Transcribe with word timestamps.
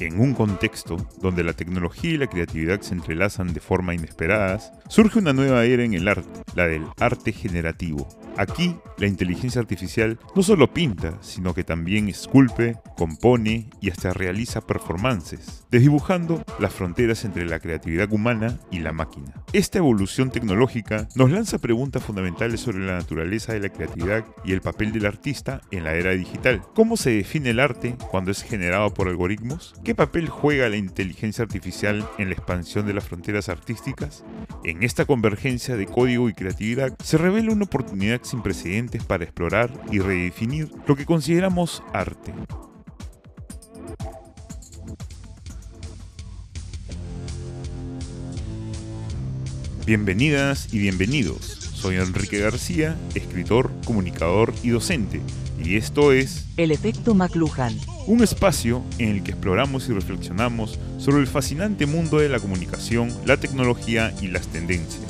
En 0.00 0.20
un 0.20 0.32
contexto 0.32 0.96
donde 1.20 1.42
la 1.42 1.54
tecnología 1.54 2.12
y 2.12 2.18
la 2.18 2.28
creatividad 2.28 2.80
se 2.82 2.94
entrelazan 2.94 3.52
de 3.52 3.58
forma 3.58 3.94
inesperadas, 3.94 4.72
surge 4.88 5.18
una 5.18 5.32
nueva 5.32 5.64
era 5.64 5.82
en 5.82 5.92
el 5.94 6.06
arte, 6.06 6.40
la 6.54 6.68
del 6.68 6.86
arte 7.00 7.32
generativo. 7.32 8.08
Aquí, 8.36 8.76
la 8.98 9.06
inteligencia 9.06 9.60
artificial 9.60 10.18
no 10.34 10.42
solo 10.42 10.72
pinta, 10.72 11.18
sino 11.20 11.54
que 11.54 11.64
también 11.64 12.08
esculpe, 12.08 12.76
compone 12.96 13.70
y 13.80 13.90
hasta 13.90 14.12
realiza 14.12 14.60
performances, 14.60 15.64
desdibujando 15.70 16.42
las 16.58 16.72
fronteras 16.72 17.24
entre 17.24 17.46
la 17.46 17.60
creatividad 17.60 18.12
humana 18.12 18.58
y 18.70 18.80
la 18.80 18.92
máquina. 18.92 19.32
Esta 19.52 19.78
evolución 19.78 20.30
tecnológica 20.30 21.08
nos 21.14 21.30
lanza 21.30 21.58
preguntas 21.58 22.02
fundamentales 22.02 22.60
sobre 22.60 22.84
la 22.84 22.94
naturaleza 22.94 23.52
de 23.52 23.60
la 23.60 23.68
creatividad 23.68 24.24
y 24.44 24.52
el 24.52 24.60
papel 24.60 24.92
del 24.92 25.06
artista 25.06 25.60
en 25.70 25.84
la 25.84 25.94
era 25.94 26.10
digital. 26.10 26.62
¿Cómo 26.74 26.96
se 26.96 27.10
define 27.10 27.50
el 27.50 27.60
arte 27.60 27.96
cuando 28.10 28.30
es 28.30 28.42
generado 28.42 28.92
por 28.92 29.08
algoritmos? 29.08 29.74
¿Qué 29.84 29.94
papel 29.94 30.28
juega 30.28 30.68
la 30.68 30.76
inteligencia 30.76 31.44
artificial 31.44 32.06
en 32.18 32.28
la 32.28 32.34
expansión 32.34 32.86
de 32.86 32.94
las 32.94 33.04
fronteras 33.04 33.48
artísticas? 33.48 34.24
En 34.64 34.82
esta 34.82 35.04
convergencia 35.04 35.76
de 35.76 35.86
código 35.86 36.28
y 36.28 36.34
creatividad 36.34 36.96
se 37.02 37.18
revela 37.18 37.52
una 37.52 37.64
oportunidad 37.64 38.20
sin 38.22 38.42
precedentes 38.42 38.87
para 38.96 39.24
explorar 39.24 39.70
y 39.92 39.98
redefinir 39.98 40.70
lo 40.86 40.96
que 40.96 41.04
consideramos 41.04 41.82
arte. 41.92 42.32
Bienvenidas 49.84 50.72
y 50.72 50.78
bienvenidos. 50.78 51.58
Soy 51.74 51.96
Enrique 51.96 52.38
García, 52.38 52.96
escritor, 53.14 53.70
comunicador 53.84 54.52
y 54.62 54.70
docente, 54.70 55.20
y 55.62 55.76
esto 55.76 56.12
es 56.12 56.46
El 56.56 56.72
efecto 56.72 57.14
McLuhan, 57.14 57.78
un 58.06 58.22
espacio 58.22 58.82
en 58.98 59.10
el 59.10 59.22
que 59.22 59.32
exploramos 59.32 59.88
y 59.88 59.92
reflexionamos 59.92 60.78
sobre 60.98 61.20
el 61.20 61.26
fascinante 61.26 61.86
mundo 61.86 62.18
de 62.18 62.28
la 62.28 62.40
comunicación, 62.40 63.12
la 63.24 63.36
tecnología 63.36 64.12
y 64.20 64.28
las 64.28 64.48
tendencias. 64.48 65.04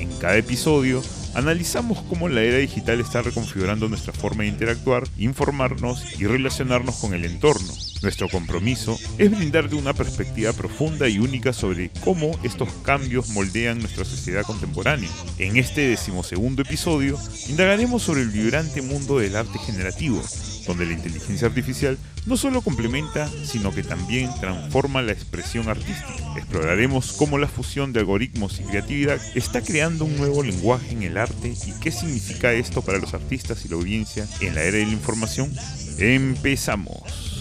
En 0.00 0.08
cada 0.18 0.36
episodio 0.36 1.02
analizamos 1.34 2.02
cómo 2.08 2.28
la 2.28 2.42
era 2.42 2.58
digital 2.58 3.00
está 3.00 3.22
reconfigurando 3.22 3.88
nuestra 3.88 4.12
forma 4.12 4.42
de 4.42 4.50
interactuar, 4.50 5.04
informarnos 5.18 6.20
y 6.20 6.26
relacionarnos 6.26 6.96
con 6.96 7.14
el 7.14 7.24
entorno. 7.24 7.72
Nuestro 8.02 8.28
compromiso 8.28 8.98
es 9.18 9.30
brindarte 9.30 9.76
una 9.76 9.94
perspectiva 9.94 10.52
profunda 10.52 11.08
y 11.08 11.18
única 11.18 11.52
sobre 11.52 11.90
cómo 12.04 12.36
estos 12.42 12.68
cambios 12.84 13.30
moldean 13.30 13.78
nuestra 13.78 14.04
sociedad 14.04 14.42
contemporánea. 14.42 15.08
En 15.38 15.56
este 15.56 15.82
decimosegundo 15.88 16.62
episodio, 16.62 17.18
indagaremos 17.48 18.02
sobre 18.02 18.22
el 18.22 18.30
vibrante 18.30 18.82
mundo 18.82 19.18
del 19.18 19.36
arte 19.36 19.58
generativo, 19.60 20.20
donde 20.66 20.86
la 20.86 20.92
inteligencia 20.92 21.48
artificial 21.48 21.98
no 22.26 22.36
solo 22.36 22.62
complementa, 22.62 23.28
sino 23.44 23.72
que 23.72 23.82
también 23.82 24.30
transforma 24.40 25.02
la 25.02 25.12
expresión 25.12 25.68
artística. 25.68 26.14
Exploraremos 26.36 27.12
cómo 27.12 27.38
la 27.38 27.48
fusión 27.48 27.92
de 27.92 28.00
algoritmos 28.00 28.60
y 28.60 28.64
creatividad 28.64 29.20
está 29.34 29.62
creando 29.62 30.04
un 30.04 30.16
nuevo 30.16 30.42
lenguaje 30.42 30.92
en 30.92 31.02
el 31.02 31.16
arte 31.16 31.54
y 31.66 31.72
qué 31.80 31.90
significa 31.90 32.52
esto 32.52 32.82
para 32.82 32.98
los 32.98 33.14
artistas 33.14 33.64
y 33.64 33.68
la 33.68 33.76
audiencia 33.76 34.26
en 34.40 34.54
la 34.54 34.62
era 34.62 34.78
de 34.78 34.86
la 34.86 34.92
información. 34.92 35.52
Empezamos. 35.98 37.31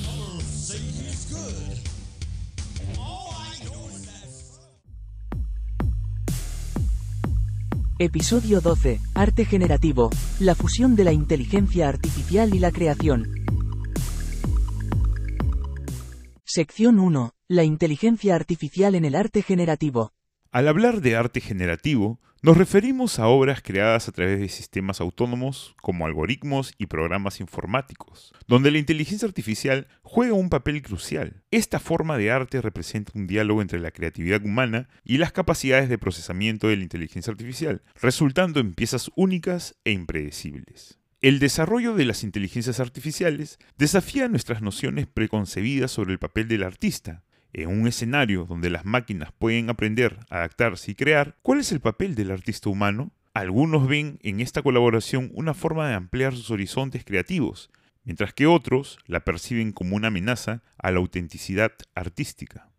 Episodio 8.03 8.61
12. 8.61 8.99
Arte 9.13 9.45
generativo. 9.45 10.09
La 10.39 10.55
fusión 10.55 10.95
de 10.95 11.03
la 11.03 11.11
inteligencia 11.11 11.87
artificial 11.87 12.55
y 12.55 12.57
la 12.57 12.71
creación. 12.71 13.27
Sección 16.43 16.97
1. 16.97 17.35
La 17.47 17.63
inteligencia 17.63 18.33
artificial 18.33 18.95
en 18.95 19.05
el 19.05 19.13
arte 19.13 19.43
generativo. 19.43 20.13
Al 20.53 20.67
hablar 20.67 20.99
de 20.99 21.15
arte 21.15 21.39
generativo, 21.39 22.19
nos 22.41 22.57
referimos 22.57 23.19
a 23.19 23.27
obras 23.27 23.61
creadas 23.61 24.09
a 24.09 24.11
través 24.11 24.37
de 24.37 24.49
sistemas 24.49 24.99
autónomos 24.99 25.77
como 25.81 26.05
algoritmos 26.05 26.73
y 26.77 26.87
programas 26.87 27.39
informáticos, 27.39 28.33
donde 28.47 28.69
la 28.69 28.77
inteligencia 28.77 29.25
artificial 29.25 29.87
juega 30.01 30.33
un 30.33 30.49
papel 30.49 30.81
crucial. 30.81 31.41
Esta 31.51 31.79
forma 31.79 32.17
de 32.17 32.31
arte 32.31 32.59
representa 32.61 33.13
un 33.15 33.27
diálogo 33.27 33.61
entre 33.61 33.79
la 33.79 33.91
creatividad 33.91 34.43
humana 34.43 34.89
y 35.05 35.19
las 35.19 35.31
capacidades 35.31 35.87
de 35.87 35.97
procesamiento 35.97 36.67
de 36.67 36.75
la 36.75 36.83
inteligencia 36.83 37.31
artificial, 37.31 37.81
resultando 38.01 38.59
en 38.59 38.73
piezas 38.73 39.09
únicas 39.15 39.77
e 39.85 39.93
impredecibles. 39.93 40.99
El 41.21 41.39
desarrollo 41.39 41.93
de 41.93 42.03
las 42.03 42.23
inteligencias 42.23 42.81
artificiales 42.81 43.57
desafía 43.77 44.27
nuestras 44.27 44.61
nociones 44.61 45.07
preconcebidas 45.07 45.91
sobre 45.91 46.11
el 46.11 46.19
papel 46.19 46.49
del 46.49 46.63
artista, 46.63 47.23
en 47.53 47.69
un 47.69 47.87
escenario 47.87 48.45
donde 48.45 48.69
las 48.69 48.85
máquinas 48.85 49.31
pueden 49.31 49.69
aprender, 49.69 50.19
adaptarse 50.29 50.91
y 50.91 50.95
crear, 50.95 51.37
¿cuál 51.41 51.59
es 51.59 51.71
el 51.71 51.79
papel 51.79 52.15
del 52.15 52.31
artista 52.31 52.69
humano? 52.69 53.11
Algunos 53.33 53.87
ven 53.87 54.19
en 54.23 54.41
esta 54.41 54.61
colaboración 54.61 55.31
una 55.33 55.53
forma 55.53 55.87
de 55.87 55.95
ampliar 55.95 56.33
sus 56.35 56.51
horizontes 56.51 57.05
creativos, 57.05 57.69
mientras 58.03 58.33
que 58.33 58.47
otros 58.47 58.99
la 59.05 59.21
perciben 59.21 59.71
como 59.71 59.95
una 59.95 60.07
amenaza 60.07 60.63
a 60.77 60.91
la 60.91 60.99
autenticidad 60.99 61.71
artística. 61.95 62.69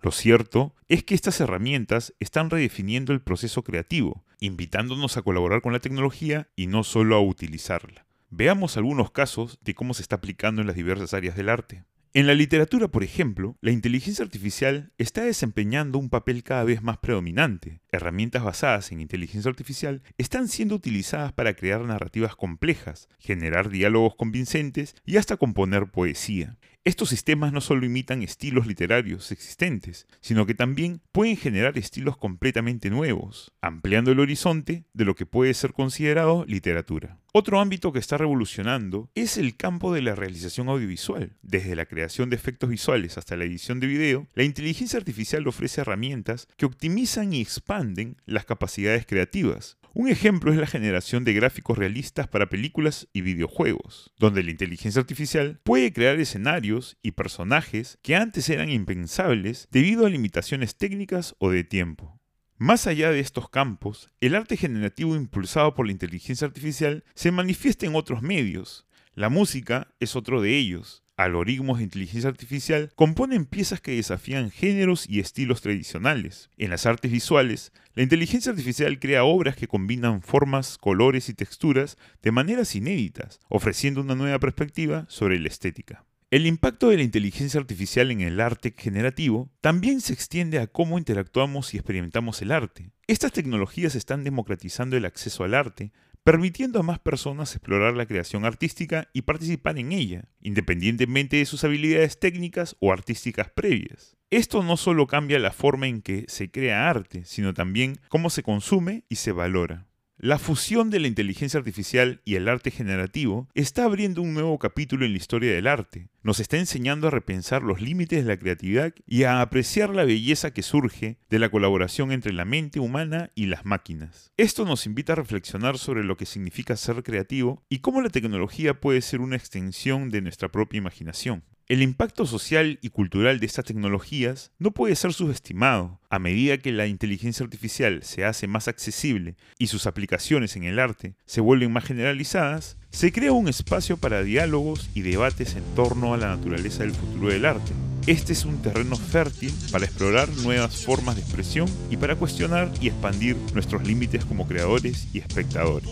Lo 0.00 0.10
cierto 0.10 0.74
es 0.88 1.04
que 1.04 1.14
estas 1.14 1.40
herramientas 1.40 2.14
están 2.20 2.50
redefiniendo 2.50 3.12
el 3.12 3.20
proceso 3.20 3.62
creativo, 3.62 4.24
invitándonos 4.40 5.16
a 5.16 5.22
colaborar 5.22 5.62
con 5.62 5.72
la 5.72 5.80
tecnología 5.80 6.48
y 6.56 6.66
no 6.66 6.84
solo 6.84 7.16
a 7.16 7.20
utilizarla. 7.20 8.04
Veamos 8.30 8.76
algunos 8.76 9.10
casos 9.10 9.58
de 9.62 9.74
cómo 9.74 9.94
se 9.94 10.02
está 10.02 10.16
aplicando 10.16 10.60
en 10.60 10.66
las 10.66 10.76
diversas 10.76 11.14
áreas 11.14 11.36
del 11.36 11.48
arte. 11.48 11.84
En 12.14 12.26
la 12.26 12.34
literatura, 12.34 12.88
por 12.88 13.04
ejemplo, 13.04 13.56
la 13.62 13.70
inteligencia 13.70 14.22
artificial 14.22 14.92
está 14.98 15.22
desempeñando 15.22 15.96
un 15.96 16.10
papel 16.10 16.42
cada 16.42 16.62
vez 16.62 16.82
más 16.82 16.98
predominante. 16.98 17.80
Herramientas 17.90 18.44
basadas 18.44 18.92
en 18.92 19.00
inteligencia 19.00 19.48
artificial 19.48 20.02
están 20.18 20.48
siendo 20.48 20.74
utilizadas 20.74 21.32
para 21.32 21.54
crear 21.54 21.80
narrativas 21.80 22.36
complejas, 22.36 23.08
generar 23.18 23.70
diálogos 23.70 24.14
convincentes 24.14 24.94
y 25.06 25.16
hasta 25.16 25.38
componer 25.38 25.90
poesía. 25.90 26.58
Estos 26.84 27.10
sistemas 27.10 27.52
no 27.52 27.60
solo 27.60 27.86
imitan 27.86 28.22
estilos 28.22 28.66
literarios 28.66 29.30
existentes, 29.30 30.08
sino 30.20 30.46
que 30.46 30.54
también 30.54 31.00
pueden 31.12 31.36
generar 31.36 31.78
estilos 31.78 32.16
completamente 32.16 32.90
nuevos, 32.90 33.52
ampliando 33.60 34.10
el 34.10 34.18
horizonte 34.18 34.84
de 34.92 35.04
lo 35.04 35.14
que 35.14 35.24
puede 35.24 35.54
ser 35.54 35.74
considerado 35.74 36.44
literatura. 36.48 37.20
Otro 37.32 37.60
ámbito 37.60 37.92
que 37.92 38.00
está 38.00 38.18
revolucionando 38.18 39.08
es 39.14 39.38
el 39.38 39.56
campo 39.56 39.94
de 39.94 40.02
la 40.02 40.16
realización 40.16 40.68
audiovisual. 40.68 41.36
Desde 41.40 41.76
la 41.76 41.86
creación 41.86 42.30
de 42.30 42.36
efectos 42.36 42.68
visuales 42.68 43.16
hasta 43.16 43.36
la 43.36 43.44
edición 43.44 43.78
de 43.78 43.86
video, 43.86 44.26
la 44.34 44.42
inteligencia 44.42 44.98
artificial 44.98 45.46
ofrece 45.46 45.82
herramientas 45.82 46.48
que 46.56 46.66
optimizan 46.66 47.32
y 47.32 47.40
expanden 47.40 48.16
las 48.26 48.44
capacidades 48.44 49.06
creativas, 49.06 49.78
un 49.94 50.08
ejemplo 50.08 50.52
es 50.52 50.58
la 50.58 50.66
generación 50.66 51.24
de 51.24 51.34
gráficos 51.34 51.76
realistas 51.76 52.26
para 52.26 52.48
películas 52.48 53.08
y 53.12 53.20
videojuegos, 53.20 54.12
donde 54.18 54.42
la 54.42 54.50
inteligencia 54.50 55.00
artificial 55.00 55.60
puede 55.64 55.92
crear 55.92 56.18
escenarios 56.18 56.96
y 57.02 57.12
personajes 57.12 57.98
que 58.02 58.16
antes 58.16 58.48
eran 58.48 58.70
impensables 58.70 59.68
debido 59.70 60.06
a 60.06 60.10
limitaciones 60.10 60.76
técnicas 60.76 61.34
o 61.38 61.50
de 61.50 61.64
tiempo. 61.64 62.18
Más 62.56 62.86
allá 62.86 63.10
de 63.10 63.20
estos 63.20 63.50
campos, 63.50 64.08
el 64.20 64.34
arte 64.34 64.56
generativo 64.56 65.16
impulsado 65.16 65.74
por 65.74 65.86
la 65.86 65.92
inteligencia 65.92 66.46
artificial 66.46 67.04
se 67.14 67.32
manifiesta 67.32 67.86
en 67.86 67.94
otros 67.94 68.22
medios. 68.22 68.86
La 69.14 69.28
música 69.28 69.94
es 70.00 70.16
otro 70.16 70.40
de 70.40 70.56
ellos, 70.56 71.01
algoritmos 71.16 71.78
de 71.78 71.84
inteligencia 71.84 72.30
artificial 72.30 72.90
componen 72.94 73.44
piezas 73.44 73.80
que 73.80 73.96
desafían 73.96 74.50
géneros 74.50 75.08
y 75.08 75.20
estilos 75.20 75.60
tradicionales. 75.60 76.50
En 76.56 76.70
las 76.70 76.86
artes 76.86 77.10
visuales, 77.10 77.72
la 77.94 78.02
inteligencia 78.02 78.50
artificial 78.50 78.98
crea 78.98 79.24
obras 79.24 79.56
que 79.56 79.68
combinan 79.68 80.22
formas, 80.22 80.78
colores 80.78 81.28
y 81.28 81.34
texturas 81.34 81.98
de 82.22 82.32
maneras 82.32 82.74
inéditas, 82.74 83.40
ofreciendo 83.48 84.00
una 84.00 84.14
nueva 84.14 84.38
perspectiva 84.38 85.06
sobre 85.08 85.38
la 85.38 85.48
estética. 85.48 86.04
El 86.32 86.46
impacto 86.46 86.88
de 86.88 86.96
la 86.96 87.02
inteligencia 87.02 87.60
artificial 87.60 88.10
en 88.10 88.22
el 88.22 88.40
arte 88.40 88.74
generativo 88.74 89.50
también 89.60 90.00
se 90.00 90.14
extiende 90.14 90.60
a 90.60 90.66
cómo 90.66 90.96
interactuamos 90.96 91.74
y 91.74 91.76
experimentamos 91.76 92.40
el 92.40 92.52
arte. 92.52 92.90
Estas 93.06 93.32
tecnologías 93.32 93.94
están 93.94 94.24
democratizando 94.24 94.96
el 94.96 95.04
acceso 95.04 95.44
al 95.44 95.52
arte, 95.52 95.92
permitiendo 96.24 96.78
a 96.78 96.82
más 96.82 96.98
personas 96.98 97.54
explorar 97.54 97.94
la 97.94 98.06
creación 98.06 98.44
artística 98.44 99.08
y 99.12 99.22
participar 99.22 99.78
en 99.78 99.92
ella, 99.92 100.28
independientemente 100.40 101.36
de 101.36 101.46
sus 101.46 101.64
habilidades 101.64 102.18
técnicas 102.20 102.76
o 102.80 102.92
artísticas 102.92 103.50
previas. 103.50 104.16
Esto 104.30 104.62
no 104.62 104.76
solo 104.76 105.06
cambia 105.06 105.38
la 105.38 105.52
forma 105.52 105.88
en 105.88 106.00
que 106.00 106.24
se 106.28 106.50
crea 106.50 106.88
arte, 106.88 107.24
sino 107.24 107.52
también 107.54 107.98
cómo 108.08 108.30
se 108.30 108.42
consume 108.42 109.04
y 109.08 109.16
se 109.16 109.32
valora. 109.32 109.86
La 110.24 110.38
fusión 110.38 110.88
de 110.90 111.00
la 111.00 111.08
inteligencia 111.08 111.58
artificial 111.58 112.20
y 112.24 112.36
el 112.36 112.46
arte 112.46 112.70
generativo 112.70 113.48
está 113.54 113.82
abriendo 113.82 114.22
un 114.22 114.34
nuevo 114.34 114.56
capítulo 114.60 115.04
en 115.04 115.10
la 115.10 115.16
historia 115.16 115.52
del 115.52 115.66
arte. 115.66 116.10
Nos 116.22 116.38
está 116.38 116.58
enseñando 116.58 117.08
a 117.08 117.10
repensar 117.10 117.64
los 117.64 117.80
límites 117.80 118.22
de 118.22 118.28
la 118.28 118.38
creatividad 118.38 118.94
y 119.04 119.24
a 119.24 119.40
apreciar 119.40 119.90
la 119.90 120.04
belleza 120.04 120.52
que 120.52 120.62
surge 120.62 121.18
de 121.28 121.40
la 121.40 121.48
colaboración 121.48 122.12
entre 122.12 122.32
la 122.32 122.44
mente 122.44 122.78
humana 122.78 123.32
y 123.34 123.46
las 123.46 123.64
máquinas. 123.64 124.30
Esto 124.36 124.64
nos 124.64 124.86
invita 124.86 125.14
a 125.14 125.16
reflexionar 125.16 125.76
sobre 125.76 126.04
lo 126.04 126.16
que 126.16 126.24
significa 126.24 126.76
ser 126.76 127.02
creativo 127.02 127.64
y 127.68 127.80
cómo 127.80 128.00
la 128.00 128.10
tecnología 128.10 128.80
puede 128.80 129.00
ser 129.00 129.22
una 129.22 129.34
extensión 129.34 130.08
de 130.08 130.22
nuestra 130.22 130.52
propia 130.52 130.78
imaginación. 130.78 131.42
El 131.72 131.80
impacto 131.80 132.26
social 132.26 132.78
y 132.82 132.90
cultural 132.90 133.40
de 133.40 133.46
estas 133.46 133.64
tecnologías 133.64 134.52
no 134.58 134.72
puede 134.72 134.94
ser 134.94 135.14
subestimado. 135.14 136.00
A 136.10 136.18
medida 136.18 136.58
que 136.58 136.70
la 136.70 136.86
inteligencia 136.86 137.44
artificial 137.44 138.02
se 138.02 138.26
hace 138.26 138.46
más 138.46 138.68
accesible 138.68 139.36
y 139.56 139.68
sus 139.68 139.86
aplicaciones 139.86 140.54
en 140.54 140.64
el 140.64 140.78
arte 140.78 141.14
se 141.24 141.40
vuelven 141.40 141.72
más 141.72 141.84
generalizadas, 141.84 142.76
se 142.90 143.10
crea 143.10 143.32
un 143.32 143.48
espacio 143.48 143.96
para 143.96 144.22
diálogos 144.22 144.90
y 144.92 145.00
debates 145.00 145.56
en 145.56 145.64
torno 145.74 146.12
a 146.12 146.18
la 146.18 146.36
naturaleza 146.36 146.82
del 146.82 146.92
futuro 146.92 147.28
del 147.28 147.46
arte. 147.46 147.72
Este 148.06 148.34
es 148.34 148.44
un 148.44 148.60
terreno 148.60 148.96
fértil 148.96 149.54
para 149.70 149.86
explorar 149.86 150.28
nuevas 150.28 150.84
formas 150.84 151.16
de 151.16 151.22
expresión 151.22 151.70
y 151.90 151.96
para 151.96 152.16
cuestionar 152.16 152.70
y 152.82 152.88
expandir 152.88 153.34
nuestros 153.54 153.82
límites 153.86 154.26
como 154.26 154.46
creadores 154.46 155.08
y 155.14 155.20
espectadores. 155.20 155.88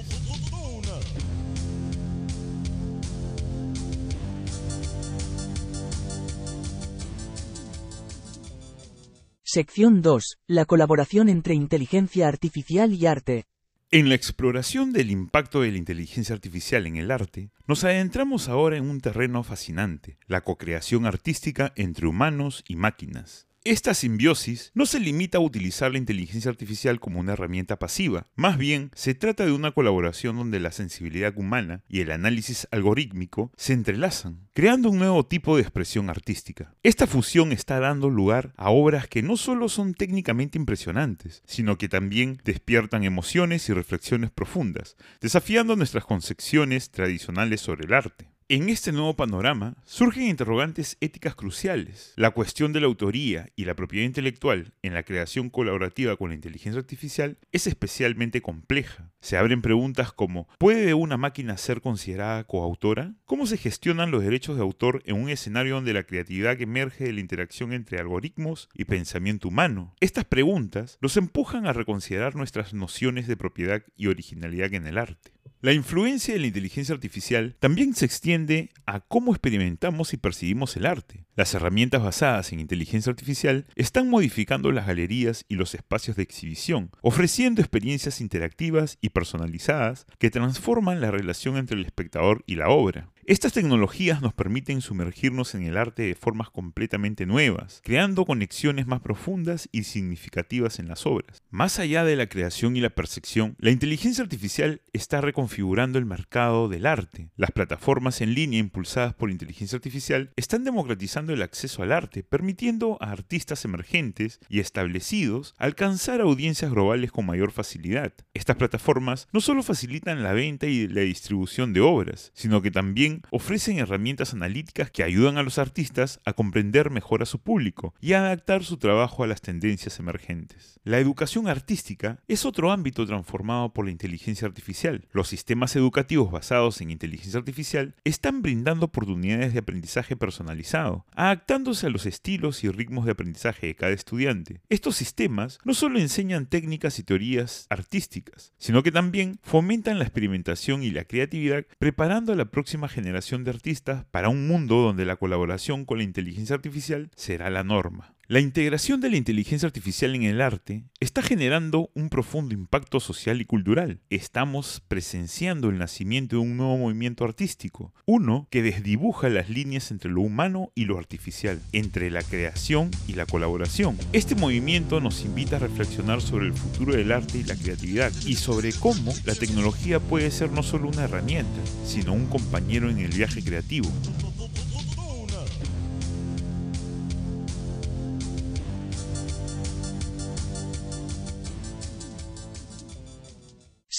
Sección 9.52 10.00
2. 10.00 10.38
La 10.46 10.64
colaboración 10.64 11.28
entre 11.28 11.54
inteligencia 11.54 12.28
artificial 12.28 12.92
y 12.94 13.06
arte. 13.06 13.46
En 13.90 14.08
la 14.08 14.14
exploración 14.14 14.92
del 14.92 15.10
impacto 15.10 15.62
de 15.62 15.72
la 15.72 15.78
inteligencia 15.78 16.36
artificial 16.36 16.86
en 16.86 16.94
el 16.94 17.10
arte, 17.10 17.50
nos 17.66 17.82
adentramos 17.82 18.48
ahora 18.48 18.76
en 18.76 18.88
un 18.88 19.00
terreno 19.00 19.42
fascinante, 19.42 20.18
la 20.28 20.42
cocreación 20.42 21.04
artística 21.04 21.72
entre 21.74 22.06
humanos 22.06 22.62
y 22.68 22.76
máquinas. 22.76 23.48
Esta 23.62 23.92
simbiosis 23.92 24.72
no 24.72 24.86
se 24.86 24.98
limita 24.98 25.36
a 25.36 25.42
utilizar 25.42 25.92
la 25.92 25.98
inteligencia 25.98 26.50
artificial 26.50 26.98
como 26.98 27.20
una 27.20 27.34
herramienta 27.34 27.78
pasiva, 27.78 28.26
más 28.34 28.56
bien 28.56 28.90
se 28.94 29.14
trata 29.14 29.44
de 29.44 29.52
una 29.52 29.72
colaboración 29.72 30.36
donde 30.36 30.60
la 30.60 30.72
sensibilidad 30.72 31.36
humana 31.36 31.84
y 31.86 32.00
el 32.00 32.10
análisis 32.10 32.66
algorítmico 32.70 33.52
se 33.58 33.74
entrelazan, 33.74 34.48
creando 34.54 34.88
un 34.88 34.98
nuevo 34.98 35.26
tipo 35.26 35.56
de 35.56 35.62
expresión 35.62 36.08
artística. 36.08 36.74
Esta 36.82 37.06
fusión 37.06 37.52
está 37.52 37.78
dando 37.80 38.08
lugar 38.08 38.54
a 38.56 38.70
obras 38.70 39.08
que 39.08 39.22
no 39.22 39.36
solo 39.36 39.68
son 39.68 39.92
técnicamente 39.92 40.56
impresionantes, 40.56 41.42
sino 41.44 41.76
que 41.76 41.90
también 41.90 42.40
despiertan 42.42 43.04
emociones 43.04 43.68
y 43.68 43.74
reflexiones 43.74 44.30
profundas, 44.30 44.96
desafiando 45.20 45.76
nuestras 45.76 46.06
concepciones 46.06 46.90
tradicionales 46.90 47.60
sobre 47.60 47.84
el 47.84 47.92
arte. 47.92 48.30
En 48.52 48.68
este 48.68 48.90
nuevo 48.90 49.14
panorama 49.14 49.76
surgen 49.84 50.24
interrogantes 50.24 50.96
éticas 51.00 51.36
cruciales. 51.36 52.12
La 52.16 52.32
cuestión 52.32 52.72
de 52.72 52.80
la 52.80 52.88
autoría 52.88 53.46
y 53.54 53.64
la 53.64 53.76
propiedad 53.76 54.04
intelectual 54.04 54.74
en 54.82 54.92
la 54.92 55.04
creación 55.04 55.50
colaborativa 55.50 56.16
con 56.16 56.30
la 56.30 56.34
inteligencia 56.34 56.80
artificial 56.80 57.38
es 57.52 57.68
especialmente 57.68 58.42
compleja. 58.42 59.12
Se 59.20 59.36
abren 59.36 59.62
preguntas 59.62 60.12
como 60.12 60.48
¿puede 60.58 60.94
una 60.94 61.16
máquina 61.16 61.56
ser 61.58 61.80
considerada 61.80 62.42
coautora? 62.42 63.14
¿Cómo 63.24 63.46
se 63.46 63.56
gestionan 63.56 64.10
los 64.10 64.24
derechos 64.24 64.56
de 64.56 64.62
autor 64.62 65.00
en 65.06 65.22
un 65.22 65.28
escenario 65.28 65.76
donde 65.76 65.92
la 65.92 66.02
creatividad 66.02 66.60
emerge 66.60 67.04
de 67.04 67.12
la 67.12 67.20
interacción 67.20 67.72
entre 67.72 68.00
algoritmos 68.00 68.68
y 68.74 68.84
pensamiento 68.84 69.46
humano? 69.46 69.94
Estas 70.00 70.24
preguntas 70.24 70.98
nos 71.00 71.16
empujan 71.16 71.68
a 71.68 71.72
reconsiderar 71.72 72.34
nuestras 72.34 72.74
nociones 72.74 73.28
de 73.28 73.36
propiedad 73.36 73.84
y 73.96 74.08
originalidad 74.08 74.74
en 74.74 74.88
el 74.88 74.98
arte. 74.98 75.30
La 75.62 75.74
influencia 75.74 76.32
de 76.32 76.40
la 76.40 76.46
inteligencia 76.46 76.94
artificial 76.94 77.54
también 77.60 77.94
se 77.94 78.06
extiende 78.06 78.70
a 78.86 79.00
cómo 79.00 79.32
experimentamos 79.32 80.14
y 80.14 80.16
percibimos 80.16 80.74
el 80.78 80.86
arte. 80.86 81.26
Las 81.36 81.52
herramientas 81.52 82.02
basadas 82.02 82.50
en 82.54 82.60
inteligencia 82.60 83.10
artificial 83.10 83.66
están 83.76 84.08
modificando 84.08 84.72
las 84.72 84.86
galerías 84.86 85.44
y 85.48 85.56
los 85.56 85.74
espacios 85.74 86.16
de 86.16 86.22
exhibición, 86.22 86.90
ofreciendo 87.02 87.60
experiencias 87.60 88.22
interactivas 88.22 88.96
y 89.02 89.10
personalizadas 89.10 90.06
que 90.18 90.30
transforman 90.30 91.02
la 91.02 91.10
relación 91.10 91.58
entre 91.58 91.76
el 91.76 91.84
espectador 91.84 92.42
y 92.46 92.54
la 92.54 92.70
obra. 92.70 93.10
Estas 93.30 93.52
tecnologías 93.52 94.22
nos 94.22 94.34
permiten 94.34 94.80
sumergirnos 94.80 95.54
en 95.54 95.62
el 95.62 95.76
arte 95.76 96.02
de 96.02 96.16
formas 96.16 96.50
completamente 96.50 97.26
nuevas, 97.26 97.80
creando 97.84 98.24
conexiones 98.24 98.88
más 98.88 99.02
profundas 99.02 99.68
y 99.70 99.84
significativas 99.84 100.80
en 100.80 100.88
las 100.88 101.06
obras. 101.06 101.40
Más 101.48 101.78
allá 101.78 102.02
de 102.02 102.16
la 102.16 102.26
creación 102.26 102.76
y 102.76 102.80
la 102.80 102.90
percepción, 102.90 103.54
la 103.60 103.70
inteligencia 103.70 104.24
artificial 104.24 104.82
está 104.92 105.20
reconfigurando 105.20 105.96
el 106.00 106.06
mercado 106.06 106.68
del 106.68 106.86
arte. 106.86 107.30
Las 107.36 107.52
plataformas 107.52 108.20
en 108.20 108.34
línea 108.34 108.58
impulsadas 108.58 109.14
por 109.14 109.30
inteligencia 109.30 109.76
artificial 109.76 110.32
están 110.34 110.64
democratizando 110.64 111.32
el 111.32 111.42
acceso 111.42 111.84
al 111.84 111.92
arte, 111.92 112.24
permitiendo 112.24 112.98
a 113.00 113.12
artistas 113.12 113.64
emergentes 113.64 114.40
y 114.48 114.58
establecidos 114.58 115.54
alcanzar 115.56 116.20
audiencias 116.20 116.72
globales 116.72 117.12
con 117.12 117.26
mayor 117.26 117.52
facilidad. 117.52 118.12
Estas 118.34 118.56
plataformas 118.56 119.28
no 119.32 119.40
solo 119.40 119.62
facilitan 119.62 120.24
la 120.24 120.32
venta 120.32 120.66
y 120.66 120.88
la 120.88 121.02
distribución 121.02 121.72
de 121.72 121.80
obras, 121.80 122.32
sino 122.34 122.60
que 122.60 122.72
también 122.72 123.19
ofrecen 123.30 123.78
herramientas 123.78 124.34
analíticas 124.34 124.90
que 124.90 125.02
ayudan 125.02 125.38
a 125.38 125.42
los 125.42 125.58
artistas 125.58 126.20
a 126.24 126.32
comprender 126.32 126.90
mejor 126.90 127.22
a 127.22 127.26
su 127.26 127.38
público 127.38 127.94
y 128.00 128.12
a 128.12 128.20
adaptar 128.20 128.64
su 128.64 128.76
trabajo 128.76 129.24
a 129.24 129.26
las 129.26 129.40
tendencias 129.40 129.98
emergentes. 129.98 130.80
La 130.84 130.98
educación 130.98 131.48
artística 131.48 132.20
es 132.26 132.44
otro 132.44 132.72
ámbito 132.72 133.06
transformado 133.06 133.72
por 133.72 133.84
la 133.84 133.90
inteligencia 133.90 134.48
artificial. 134.48 135.06
Los 135.12 135.28
sistemas 135.28 135.76
educativos 135.76 136.30
basados 136.30 136.80
en 136.80 136.90
inteligencia 136.90 137.38
artificial 137.38 137.94
están 138.04 138.42
brindando 138.42 138.86
oportunidades 138.86 139.52
de 139.52 139.58
aprendizaje 139.58 140.16
personalizado, 140.16 141.04
adaptándose 141.14 141.86
a 141.86 141.90
los 141.90 142.06
estilos 142.06 142.64
y 142.64 142.70
ritmos 142.70 143.04
de 143.04 143.12
aprendizaje 143.12 143.66
de 143.66 143.74
cada 143.74 143.92
estudiante. 143.92 144.60
Estos 144.68 144.96
sistemas 144.96 145.58
no 145.64 145.74
solo 145.74 145.98
enseñan 145.98 146.46
técnicas 146.46 146.98
y 146.98 147.02
teorías 147.02 147.66
artísticas, 147.68 148.54
sino 148.58 148.82
que 148.82 148.92
también 148.92 149.38
fomentan 149.42 149.98
la 149.98 150.04
experimentación 150.04 150.82
y 150.82 150.90
la 150.90 151.04
creatividad, 151.04 151.66
preparando 151.78 152.32
a 152.32 152.36
la 152.36 152.46
próxima 152.46 152.88
generación 152.88 153.09
generación 153.10 153.42
de 153.42 153.50
artistas 153.50 154.04
para 154.12 154.28
un 154.28 154.46
mundo 154.46 154.76
donde 154.76 155.04
la 155.04 155.16
colaboración 155.16 155.84
con 155.84 155.98
la 155.98 156.04
inteligencia 156.04 156.54
artificial 156.54 157.10
será 157.16 157.50
la 157.50 157.64
norma. 157.64 158.14
La 158.30 158.38
integración 158.38 159.00
de 159.00 159.10
la 159.10 159.16
inteligencia 159.16 159.66
artificial 159.66 160.14
en 160.14 160.22
el 160.22 160.40
arte 160.40 160.84
está 161.00 161.20
generando 161.20 161.90
un 161.96 162.08
profundo 162.08 162.54
impacto 162.54 163.00
social 163.00 163.40
y 163.40 163.44
cultural. 163.44 163.98
Estamos 164.08 164.84
presenciando 164.86 165.68
el 165.68 165.78
nacimiento 165.78 166.36
de 166.36 166.42
un 166.42 166.56
nuevo 166.56 166.76
movimiento 166.76 167.24
artístico, 167.24 167.92
uno 168.06 168.46
que 168.48 168.62
desdibuja 168.62 169.28
las 169.30 169.50
líneas 169.50 169.90
entre 169.90 170.12
lo 170.12 170.20
humano 170.20 170.70
y 170.76 170.84
lo 170.84 170.96
artificial, 170.96 171.60
entre 171.72 172.08
la 172.12 172.22
creación 172.22 172.92
y 173.08 173.14
la 173.14 173.26
colaboración. 173.26 173.98
Este 174.12 174.36
movimiento 174.36 175.00
nos 175.00 175.24
invita 175.24 175.56
a 175.56 175.58
reflexionar 175.58 176.20
sobre 176.20 176.46
el 176.46 176.52
futuro 176.52 176.94
del 176.94 177.10
arte 177.10 177.38
y 177.38 177.42
la 177.42 177.56
creatividad 177.56 178.12
y 178.24 178.36
sobre 178.36 178.72
cómo 178.72 179.12
la 179.24 179.34
tecnología 179.34 179.98
puede 179.98 180.30
ser 180.30 180.52
no 180.52 180.62
solo 180.62 180.86
una 180.86 181.02
herramienta, 181.02 181.60
sino 181.84 182.12
un 182.12 182.26
compañero 182.26 182.90
en 182.90 182.98
el 182.98 183.10
viaje 183.10 183.42
creativo. 183.42 183.90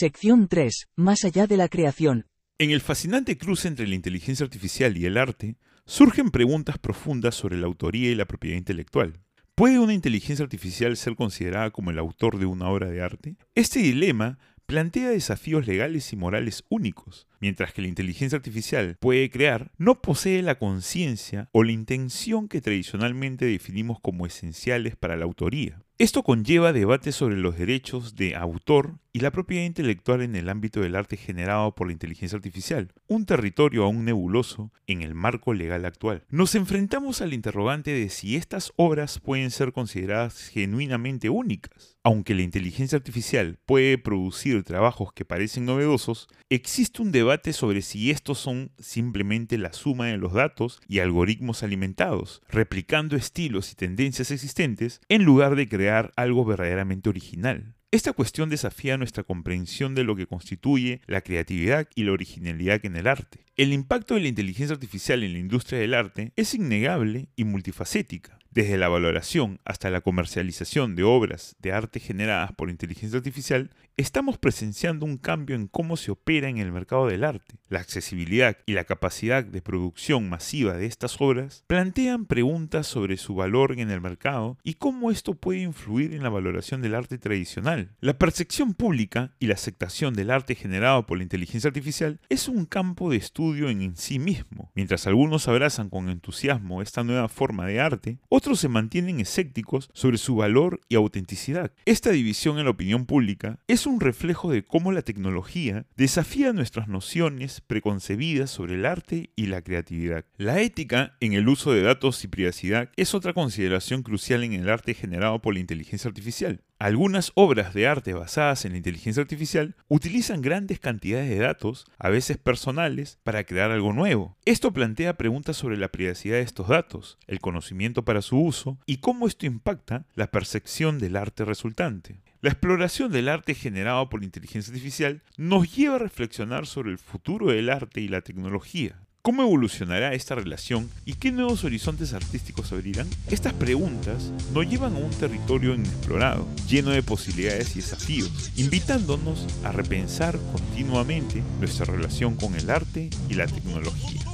Sección 0.02 0.48
3. 0.48 0.88
Más 0.96 1.26
allá 1.26 1.46
de 1.46 1.58
la 1.58 1.70
creación. 1.70 2.26
En 2.58 2.72
el 2.72 2.82
fascinante 2.82 3.38
cruce 3.38 3.68
entre 3.68 3.86
la 3.86 3.94
inteligencia 3.94 4.44
artificial 4.44 4.98
y 4.98 5.06
el 5.06 5.16
arte, 5.16 5.58
surgen 5.86 6.32
preguntas 6.32 6.80
profundas 6.80 7.36
sobre 7.36 7.56
la 7.56 7.68
autoría 7.68 8.10
y 8.10 8.16
la 8.16 8.26
propiedad 8.26 8.58
intelectual. 8.58 9.20
¿Puede 9.54 9.78
una 9.78 9.94
inteligencia 9.94 10.42
artificial 10.42 10.98
ser 10.98 11.16
considerada 11.16 11.70
como 11.70 11.92
el 11.92 12.00
autor 12.00 12.40
de 12.40 12.48
una 12.48 12.68
obra 12.68 12.88
de 12.88 13.00
arte? 13.00 13.36
Este 13.54 13.78
dilema 13.78 14.40
plantea 14.66 15.10
desafíos 15.10 15.68
legales 15.68 16.14
y 16.14 16.16
morales 16.16 16.64
únicos. 16.70 17.28
Mientras 17.40 17.72
que 17.72 17.84
la 17.84 17.90
inteligencia 17.90 18.38
artificial 18.38 18.96
puede 19.00 19.30
crear, 19.30 19.72
no 19.78 20.02
posee 20.02 20.42
la 20.42 20.58
conciencia 20.58 21.50
o 21.52 21.64
la 21.64 21.74
intención 21.74 22.48
que 22.48 22.62
tradicionalmente 22.62 23.46
definimos 23.46 24.00
como 24.00 24.26
esenciales 24.26 24.96
para 24.96 25.16
la 25.16 25.26
autoría. 25.26 25.84
Esto 25.98 26.24
conlleva 26.24 26.74
debates 26.74 27.16
sobre 27.16 27.36
los 27.36 27.60
derechos 27.60 28.16
de 28.16 28.36
autor 28.36 28.98
y 29.14 29.20
la 29.20 29.32
propiedad 29.32 29.66
intelectual 29.66 30.22
en 30.22 30.36
el 30.36 30.50
ámbito 30.50 30.82
del 30.82 30.96
arte 30.96 31.18
generado 31.18 31.76
por 31.76 31.88
la 31.88 31.94
inteligencia 31.94 32.36
artificial, 32.36 32.94
un 33.08 33.26
territorio 33.26 33.84
aún 33.84 34.06
nebuloso 34.06 34.72
en 34.88 35.02
el 35.02 35.16
marco 35.16 35.54
legal 35.54 35.86
actual. 35.86 36.24
Nos 36.30 36.56
enfrentamos 36.56 37.22
al 37.22 37.34
interrogante 37.34 37.92
de 37.92 38.10
si 38.10 38.36
estas 38.36 38.72
obras 38.76 39.20
pueden 39.20 39.52
ser 39.52 39.74
consideradas 39.74 40.50
genuinamente 40.50 41.30
únicas. 41.30 41.98
Aunque 42.04 42.34
la 42.34 42.42
inteligencia 42.42 42.98
artificial 42.98 43.60
puede 43.66 43.98
producir 43.98 44.64
trabajos 44.64 45.14
que 45.14 45.26
parecen 45.26 45.66
novedosos, 45.66 46.28
existe 46.50 47.02
un 47.02 47.12
debate 47.12 47.54
sobre 47.54 47.84
si 47.84 48.10
estos 48.10 48.40
son 48.40 48.72
simplemente 48.80 49.58
la 49.58 49.72
suma 49.74 50.08
de 50.08 50.18
los 50.18 50.34
datos 50.34 50.82
y 50.88 51.00
algoritmos 51.00 51.62
alimentados, 51.62 52.42
replicando 52.50 53.16
estilos 53.16 53.72
y 53.72 53.76
tendencias 53.76 54.32
existentes 54.32 55.00
en 55.10 55.24
lugar 55.24 55.56
de 55.56 55.68
crear 55.68 56.12
algo 56.16 56.44
verdaderamente 56.44 57.10
original. 57.10 57.76
Esta 57.94 58.14
cuestión 58.14 58.50
desafía 58.50 58.98
nuestra 58.98 59.24
comprensión 59.24 59.96
de 59.96 60.06
lo 60.06 60.16
que 60.16 60.26
constituye 60.26 61.02
la 61.08 61.20
creatividad 61.20 61.90
y 61.94 62.06
la 62.06 62.14
originalidad 62.14 62.86
en 62.86 62.96
el 62.96 63.06
arte. 63.06 63.44
El 63.58 63.74
impacto 63.74 64.14
de 64.14 64.22
la 64.22 64.30
inteligencia 64.30 64.74
artificial 64.74 65.24
en 65.24 65.34
la 65.34 65.40
industria 65.40 65.82
del 65.82 65.94
arte 65.94 66.32
es 66.38 66.54
innegable 66.54 67.28
y 67.36 67.44
multifacética. 67.44 68.40
Desde 68.54 68.78
la 68.78 68.90
valoración 68.90 69.62
hasta 69.64 69.90
la 69.90 70.02
comercialización 70.02 70.98
de 70.98 71.04
obras 71.04 71.56
de 71.60 71.72
arte 71.72 72.02
generadas 72.02 72.52
por 72.52 72.70
inteligencia 72.70 73.16
artificial, 73.16 73.70
estamos 73.96 74.38
presenciando 74.38 75.06
un 75.06 75.18
cambio 75.18 75.56
en 75.56 75.68
cómo 75.68 75.96
se 75.96 76.12
opera 76.12 76.50
en 76.50 76.58
el 76.58 76.74
mercado 76.74 77.08
del 77.08 77.24
arte. 77.24 77.56
La 77.70 77.80
accesibilidad 77.80 78.58
y 78.66 78.74
la 78.74 78.84
capacidad 78.84 79.46
de 79.46 79.62
producción 79.62 80.30
masiva 80.30 80.74
de 80.74 80.86
estas 80.86 81.22
obras 81.22 81.64
plantean 81.68 82.26
preguntas 82.26 82.88
sobre 82.88 83.16
su 83.16 83.36
valor 83.36 83.80
en 83.80 83.90
el 83.90 84.02
mercado 84.02 84.58
y 84.64 84.74
cómo 84.74 85.12
esto 85.12 85.34
puede 85.34 85.62
influir 85.62 86.14
en 86.14 86.22
la 86.22 86.30
valoración 86.30 86.82
del 86.82 86.96
arte 86.96 87.18
tradicional. 87.18 87.92
La 88.02 88.18
percepción 88.18 88.74
pública 88.74 89.34
y 89.40 89.48
la 89.48 89.54
aceptación 89.54 90.14
del 90.14 90.30
arte 90.30 90.56
generado 90.56 91.06
por 91.06 91.18
la 91.18 91.24
inteligencia 91.24 91.70
artificial 91.70 92.20
es 92.28 92.50
un 92.50 92.66
campo 92.66 93.10
de 93.10 93.16
estudio 93.16 93.70
en 93.70 93.96
sí 93.96 94.20
mismo. 94.20 94.72
Mientras 94.76 95.08
algunos 95.08 95.48
abrazan 95.48 95.90
con 95.90 96.10
entusiasmo 96.10 96.82
esta 96.82 97.06
nueva 97.06 97.30
forma 97.30 97.66
de 97.66 97.80
arte, 97.80 98.18
otros 98.42 98.60
se 98.60 98.70
mantienen 98.70 99.20
escépticos 99.20 99.92
sobre 99.94 100.18
su 100.18 100.36
valor 100.36 100.82
y 100.90 100.96
autenticidad. 100.96 101.74
Esta 101.86 102.10
división 102.10 102.58
en 102.58 102.66
la 102.66 102.72
opinión 102.72 103.06
pública 103.06 103.60
es 103.68 103.86
un 103.86 104.00
reflejo 104.00 104.52
de 104.52 104.64
cómo 104.64 104.92
la 104.92 105.04
tecnología 105.04 105.86
desafía 105.96 106.52
nuestras 106.52 106.88
nociones 106.88 107.62
preconcebidas 107.62 108.50
sobre 108.50 108.74
el 108.74 108.88
arte 108.88 109.30
y 109.36 109.46
la 109.46 109.62
creatividad. 109.62 110.26
La 110.38 110.60
ética 110.60 111.18
en 111.20 111.34
el 111.34 111.48
uso 111.48 111.72
de 111.72 111.84
datos 111.84 112.24
y 112.24 112.30
privacidad 112.30 112.90
es 112.96 113.14
otra 113.14 113.34
consideración 113.34 114.02
crucial 114.02 114.44
en 114.44 114.54
el 114.54 114.70
arte 114.70 114.96
generado 114.96 115.40
por 115.40 115.54
la 115.54 115.60
inteligencia 115.60 116.08
artificial. 116.08 116.64
Algunas 116.82 117.32
obras 117.36 117.76
de 117.76 117.86
arte 117.86 118.14
basadas 118.14 118.66
en 118.66 118.72
la 118.72 118.80
inteligencia 118.80 119.22
artificial 119.22 119.76
utilizan 119.88 120.42
grandes 120.42 120.80
cantidades 120.80 121.30
de 121.30 121.38
datos, 121.38 121.86
a 122.00 122.10
veces 122.10 122.40
personales, 122.40 123.20
para 123.22 123.44
crear 123.44 123.70
algo 123.70 123.94
nuevo. 123.94 124.36
Esto 124.46 124.74
plantea 124.74 125.16
preguntas 125.16 125.58
sobre 125.58 125.78
la 125.78 125.90
privacidad 125.90 126.38
de 126.38 126.42
estos 126.42 126.70
datos, 126.70 127.20
el 127.28 127.40
conocimiento 127.40 128.04
para 128.04 128.24
su 128.32 128.40
uso 128.40 128.78
y 128.86 128.98
cómo 128.98 129.28
esto 129.28 129.46
impacta 129.46 130.06
la 130.16 130.32
percepción 130.32 131.00
del 131.00 131.18
arte 131.18 131.44
resultante. 131.44 132.16
La 132.40 132.50
exploración 132.50 133.12
del 133.12 133.28
arte 133.28 133.56
generado 133.56 134.10
por 134.10 134.22
la 134.22 134.26
inteligencia 134.26 134.72
artificial 134.72 135.22
nos 135.36 135.76
lleva 135.76 135.96
a 135.96 136.00
reflexionar 136.00 136.66
sobre 136.66 136.92
el 136.92 136.98
futuro 136.98 137.48
del 137.48 137.70
arte 137.70 138.00
y 138.00 138.08
la 138.08 138.22
tecnología. 138.22 138.96
¿Cómo 139.22 139.44
evolucionará 139.44 140.14
esta 140.14 140.34
relación 140.34 140.90
y 141.04 141.16
qué 141.16 141.34
nuevos 141.34 141.66
horizontes 141.66 142.14
artísticos 142.14 142.72
abrirán? 142.72 143.08
Estas 143.30 143.52
preguntas 143.52 144.32
nos 144.54 144.66
llevan 144.66 144.96
a 144.96 145.00
un 145.00 145.12
territorio 145.12 145.76
inexplorado, 145.76 146.48
lleno 146.70 146.92
de 146.92 147.04
posibilidades 147.04 147.76
y 147.76 147.82
desafíos, 147.82 148.54
invitándonos 148.56 149.46
a 149.66 149.74
repensar 149.74 150.40
continuamente 150.54 151.44
nuestra 151.60 151.86
relación 151.86 152.38
con 152.38 152.56
el 152.56 152.70
arte 152.70 153.10
y 153.28 153.34
la 153.34 153.46
tecnología. 153.46 154.31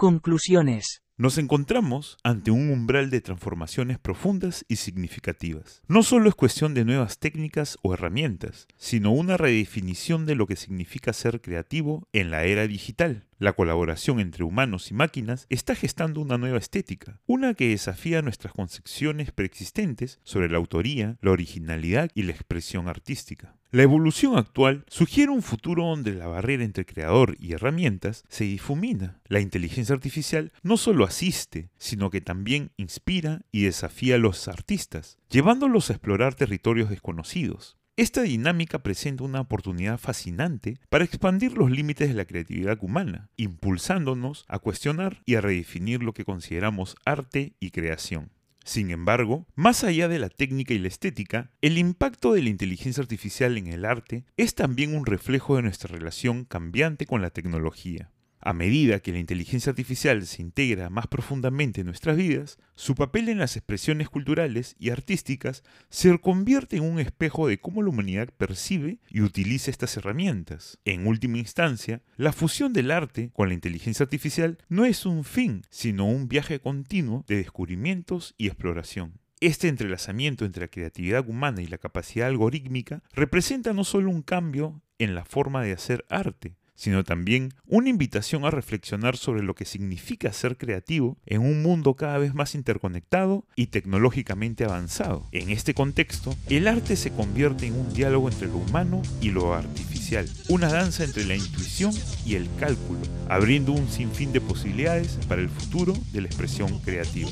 Conclusiones. 0.00 1.02
Nos 1.16 1.38
encontramos 1.38 2.18
ante 2.22 2.52
un 2.52 2.70
umbral 2.70 3.10
de 3.10 3.20
transformaciones 3.20 3.98
profundas 3.98 4.64
y 4.68 4.76
significativas. 4.76 5.82
No 5.88 6.04
solo 6.04 6.28
es 6.28 6.36
cuestión 6.36 6.72
de 6.72 6.84
nuevas 6.84 7.18
técnicas 7.18 7.78
o 7.82 7.94
herramientas, 7.94 8.68
sino 8.76 9.10
una 9.10 9.36
redefinición 9.36 10.24
de 10.24 10.36
lo 10.36 10.46
que 10.46 10.54
significa 10.54 11.12
ser 11.12 11.40
creativo 11.40 12.06
en 12.12 12.30
la 12.30 12.44
era 12.44 12.68
digital. 12.68 13.26
La 13.40 13.54
colaboración 13.54 14.20
entre 14.20 14.44
humanos 14.44 14.92
y 14.92 14.94
máquinas 14.94 15.46
está 15.48 15.74
gestando 15.74 16.20
una 16.20 16.38
nueva 16.38 16.58
estética, 16.58 17.20
una 17.26 17.54
que 17.54 17.70
desafía 17.70 18.22
nuestras 18.22 18.52
concepciones 18.52 19.32
preexistentes 19.32 20.20
sobre 20.22 20.48
la 20.48 20.58
autoría, 20.58 21.18
la 21.22 21.32
originalidad 21.32 22.12
y 22.14 22.22
la 22.22 22.30
expresión 22.30 22.86
artística. 22.86 23.57
La 23.70 23.82
evolución 23.82 24.38
actual 24.38 24.86
sugiere 24.88 25.30
un 25.30 25.42
futuro 25.42 25.84
donde 25.84 26.14
la 26.14 26.26
barrera 26.26 26.64
entre 26.64 26.86
creador 26.86 27.36
y 27.38 27.52
herramientas 27.52 28.24
se 28.30 28.44
difumina. 28.44 29.20
La 29.26 29.40
inteligencia 29.40 29.94
artificial 29.94 30.52
no 30.62 30.78
solo 30.78 31.04
asiste, 31.04 31.68
sino 31.76 32.08
que 32.08 32.22
también 32.22 32.70
inspira 32.78 33.42
y 33.52 33.64
desafía 33.64 34.14
a 34.14 34.18
los 34.18 34.48
artistas, 34.48 35.18
llevándolos 35.28 35.90
a 35.90 35.92
explorar 35.92 36.34
territorios 36.34 36.88
desconocidos. 36.88 37.76
Esta 37.98 38.22
dinámica 38.22 38.78
presenta 38.78 39.24
una 39.24 39.42
oportunidad 39.42 39.98
fascinante 39.98 40.80
para 40.88 41.04
expandir 41.04 41.52
los 41.58 41.70
límites 41.70 42.08
de 42.08 42.14
la 42.14 42.24
creatividad 42.24 42.78
humana, 42.80 43.28
impulsándonos 43.36 44.46
a 44.48 44.60
cuestionar 44.60 45.20
y 45.26 45.34
a 45.34 45.42
redefinir 45.42 46.02
lo 46.02 46.14
que 46.14 46.24
consideramos 46.24 46.96
arte 47.04 47.52
y 47.60 47.70
creación. 47.70 48.30
Sin 48.68 48.90
embargo, 48.90 49.46
más 49.54 49.82
allá 49.82 50.08
de 50.08 50.18
la 50.18 50.28
técnica 50.28 50.74
y 50.74 50.78
la 50.78 50.88
estética, 50.88 51.50
el 51.62 51.78
impacto 51.78 52.34
de 52.34 52.42
la 52.42 52.50
inteligencia 52.50 53.00
artificial 53.00 53.56
en 53.56 53.66
el 53.68 53.86
arte 53.86 54.26
es 54.36 54.54
también 54.54 54.94
un 54.94 55.06
reflejo 55.06 55.56
de 55.56 55.62
nuestra 55.62 55.90
relación 55.90 56.44
cambiante 56.44 57.06
con 57.06 57.22
la 57.22 57.30
tecnología. 57.30 58.10
A 58.40 58.52
medida 58.52 59.00
que 59.00 59.10
la 59.10 59.18
inteligencia 59.18 59.70
artificial 59.70 60.24
se 60.24 60.42
integra 60.42 60.90
más 60.90 61.08
profundamente 61.08 61.80
en 61.80 61.86
nuestras 61.86 62.16
vidas, 62.16 62.58
su 62.76 62.94
papel 62.94 63.28
en 63.28 63.38
las 63.38 63.56
expresiones 63.56 64.08
culturales 64.08 64.76
y 64.78 64.90
artísticas 64.90 65.64
se 65.90 66.16
convierte 66.18 66.76
en 66.76 66.84
un 66.84 67.00
espejo 67.00 67.48
de 67.48 67.58
cómo 67.58 67.82
la 67.82 67.90
humanidad 67.90 68.28
percibe 68.36 69.00
y 69.10 69.22
utiliza 69.22 69.70
estas 69.70 69.96
herramientas. 69.96 70.78
En 70.84 71.06
última 71.06 71.38
instancia, 71.38 72.02
la 72.16 72.32
fusión 72.32 72.72
del 72.72 72.92
arte 72.92 73.30
con 73.32 73.48
la 73.48 73.54
inteligencia 73.54 74.04
artificial 74.04 74.58
no 74.68 74.84
es 74.84 75.04
un 75.04 75.24
fin, 75.24 75.62
sino 75.70 76.06
un 76.06 76.28
viaje 76.28 76.60
continuo 76.60 77.24
de 77.26 77.36
descubrimientos 77.36 78.34
y 78.38 78.46
exploración. 78.46 79.18
Este 79.40 79.68
entrelazamiento 79.68 80.44
entre 80.44 80.62
la 80.62 80.68
creatividad 80.68 81.28
humana 81.28 81.62
y 81.62 81.66
la 81.66 81.78
capacidad 81.78 82.28
algorítmica 82.28 83.02
representa 83.12 83.72
no 83.72 83.84
solo 83.84 84.10
un 84.10 84.22
cambio 84.22 84.80
en 84.98 85.14
la 85.14 85.24
forma 85.24 85.62
de 85.62 85.72
hacer 85.72 86.04
arte, 86.08 86.56
sino 86.78 87.02
también 87.02 87.52
una 87.66 87.88
invitación 87.88 88.44
a 88.44 88.52
reflexionar 88.52 89.16
sobre 89.16 89.42
lo 89.42 89.54
que 89.54 89.64
significa 89.64 90.32
ser 90.32 90.56
creativo 90.56 91.18
en 91.26 91.42
un 91.42 91.60
mundo 91.60 91.94
cada 91.94 92.18
vez 92.18 92.34
más 92.34 92.54
interconectado 92.54 93.44
y 93.56 93.66
tecnológicamente 93.66 94.64
avanzado. 94.64 95.26
En 95.32 95.50
este 95.50 95.74
contexto, 95.74 96.36
el 96.48 96.68
arte 96.68 96.94
se 96.94 97.10
convierte 97.10 97.66
en 97.66 97.74
un 97.74 97.92
diálogo 97.92 98.28
entre 98.28 98.46
lo 98.46 98.58
humano 98.58 99.02
y 99.20 99.30
lo 99.30 99.54
artificial, 99.54 100.30
una 100.48 100.68
danza 100.68 101.02
entre 101.02 101.26
la 101.26 101.34
intuición 101.34 101.92
y 102.24 102.36
el 102.36 102.48
cálculo, 102.60 103.00
abriendo 103.28 103.72
un 103.72 103.88
sinfín 103.88 104.32
de 104.32 104.40
posibilidades 104.40 105.18
para 105.26 105.42
el 105.42 105.48
futuro 105.48 105.94
de 106.12 106.20
la 106.20 106.28
expresión 106.28 106.78
creativa. 106.78 107.28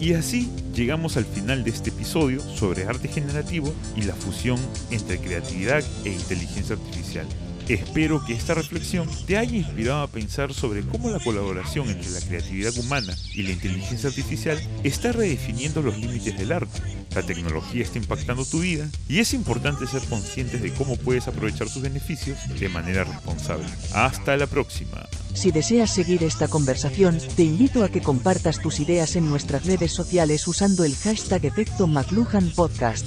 Y 0.00 0.14
así 0.14 0.48
llegamos 0.74 1.18
al 1.18 1.26
final 1.26 1.62
de 1.62 1.70
este 1.70 1.90
episodio 1.90 2.40
sobre 2.40 2.86
arte 2.86 3.08
generativo 3.08 3.70
y 3.94 4.02
la 4.02 4.14
fusión 4.14 4.58
entre 4.90 5.18
creatividad 5.18 5.84
e 6.06 6.08
inteligencia 6.08 6.74
artificial. 6.74 7.26
Espero 7.68 8.24
que 8.24 8.32
esta 8.32 8.54
reflexión 8.54 9.08
te 9.26 9.36
haya 9.36 9.56
inspirado 9.56 10.02
a 10.02 10.08
pensar 10.08 10.52
sobre 10.52 10.82
cómo 10.82 11.10
la 11.10 11.20
colaboración 11.20 11.88
entre 11.88 12.10
la 12.10 12.20
creatividad 12.20 12.76
humana 12.78 13.14
y 13.34 13.42
la 13.42 13.52
inteligencia 13.52 14.08
artificial 14.08 14.60
está 14.82 15.12
redefiniendo 15.12 15.82
los 15.82 15.96
límites 15.98 16.36
del 16.36 16.52
arte. 16.52 16.80
La 17.14 17.22
tecnología 17.22 17.82
está 17.82 17.98
impactando 17.98 18.44
tu 18.44 18.60
vida 18.60 18.88
y 19.08 19.18
es 19.18 19.34
importante 19.34 19.86
ser 19.86 20.02
conscientes 20.02 20.62
de 20.62 20.72
cómo 20.72 20.96
puedes 20.96 21.28
aprovechar 21.28 21.68
sus 21.68 21.82
beneficios 21.82 22.38
de 22.58 22.68
manera 22.68 23.04
responsable. 23.04 23.66
Hasta 23.92 24.36
la 24.36 24.46
próxima. 24.46 25.08
Si 25.34 25.50
deseas 25.50 25.92
seguir 25.92 26.22
esta 26.24 26.48
conversación, 26.48 27.18
te 27.36 27.42
invito 27.44 27.84
a 27.84 27.88
que 27.88 28.00
compartas 28.00 28.60
tus 28.60 28.80
ideas 28.80 29.16
en 29.16 29.28
nuestras 29.28 29.64
redes 29.64 29.92
sociales 29.92 30.46
usando 30.46 30.84
el 30.84 30.94
hashtag 30.96 31.44
efecto 31.46 31.86
McLuhan 31.86 32.50
Podcast. 32.50 33.06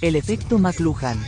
El 0.00 0.16
efecto 0.16 0.58
McLuhan 0.58 1.18